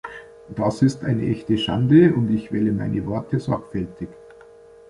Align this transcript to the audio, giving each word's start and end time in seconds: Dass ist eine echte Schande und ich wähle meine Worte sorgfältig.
Dass 0.55 0.81
ist 0.81 1.03
eine 1.03 1.27
echte 1.27 1.59
Schande 1.59 2.11
und 2.15 2.31
ich 2.33 2.51
wähle 2.51 2.71
meine 2.71 3.05
Worte 3.05 3.39
sorgfältig. 3.39 4.09